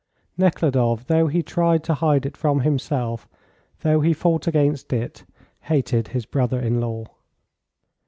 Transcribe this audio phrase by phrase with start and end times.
[0.35, 3.29] Nekhludoff, though he tried to hide it from himself,
[3.81, 5.25] though he fought against it,
[5.59, 7.05] hated his brother in law.